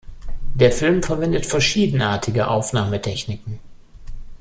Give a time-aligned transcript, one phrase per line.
[0.55, 3.59] Der Film verwendet verschiedenartige Aufnahmetechniken.